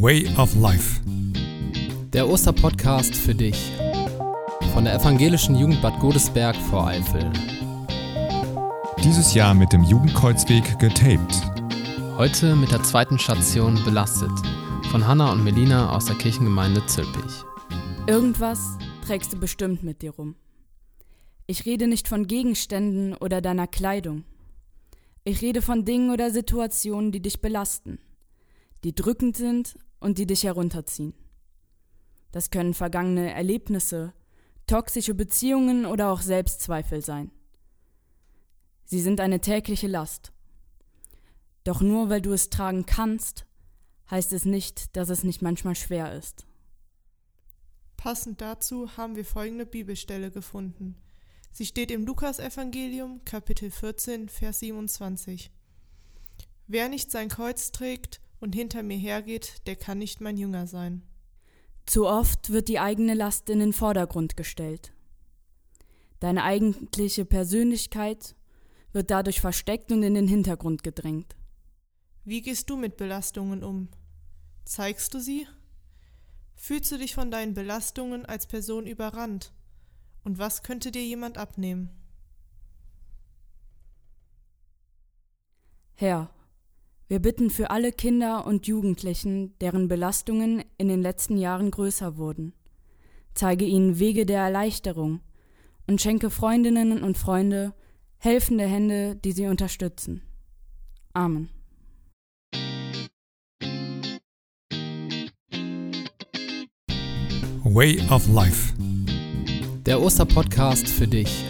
[0.00, 1.00] Way of Life.
[2.12, 3.72] Der Osterpodcast für dich
[4.72, 7.28] von der evangelischen Jugend Bad Godesberg vor Eifel.
[9.02, 11.42] Dieses Jahr mit dem Jugendkreuzweg getaped.
[12.16, 14.30] Heute mit der zweiten Station Belastet
[14.92, 17.42] von Hanna und Melina aus der Kirchengemeinde Zülpich.
[18.06, 20.36] Irgendwas trägst du bestimmt mit dir rum.
[21.48, 24.22] Ich rede nicht von Gegenständen oder deiner Kleidung.
[25.24, 27.98] Ich rede von Dingen oder Situationen, die dich belasten,
[28.84, 31.14] die drückend sind und die dich herunterziehen.
[32.32, 34.12] Das können vergangene Erlebnisse,
[34.66, 37.30] toxische Beziehungen oder auch Selbstzweifel sein.
[38.84, 40.32] Sie sind eine tägliche Last.
[41.64, 43.46] Doch nur weil du es tragen kannst,
[44.10, 46.46] heißt es nicht, dass es nicht manchmal schwer ist.
[47.96, 50.96] Passend dazu haben wir folgende Bibelstelle gefunden.
[51.50, 55.50] Sie steht im Lukasevangelium, Kapitel 14, Vers 27.
[56.66, 61.02] Wer nicht sein Kreuz trägt und hinter mir hergeht, der kann nicht mein Jünger sein.
[61.86, 64.92] Zu oft wird die eigene Last in den Vordergrund gestellt.
[66.20, 68.34] Deine eigentliche Persönlichkeit
[68.92, 71.36] wird dadurch versteckt und in den Hintergrund gedrängt.
[72.24, 73.88] Wie gehst du mit Belastungen um?
[74.64, 75.46] Zeigst du sie?
[76.54, 79.52] Fühlst du dich von deinen Belastungen als Person überrannt?
[80.24, 81.88] Und was könnte dir jemand abnehmen?
[85.94, 86.30] Herr,
[87.08, 92.52] wir bitten für alle Kinder und Jugendlichen, deren Belastungen in den letzten Jahren größer wurden.
[93.34, 95.20] Zeige ihnen Wege der Erleichterung
[95.86, 97.72] und schenke Freundinnen und Freunde
[98.18, 100.22] helfende Hände, die sie unterstützen.
[101.14, 101.48] Amen.
[107.64, 108.74] Way of Life.
[109.86, 111.44] Der Osterpodcast für dich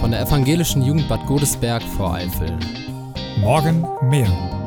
[0.00, 2.58] von der evangelischen Jugend Bad Godesberg vor Eifel.
[3.40, 4.61] Morgen mehr.